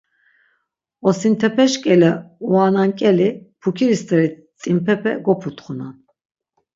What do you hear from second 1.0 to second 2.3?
Osintepeş k̆ele